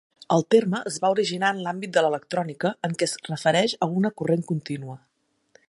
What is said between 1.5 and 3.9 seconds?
en l'àmbit de l'electrònica en què es refereix